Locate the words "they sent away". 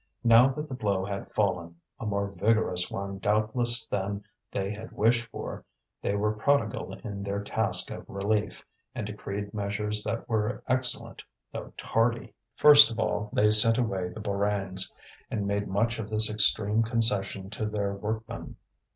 13.31-14.09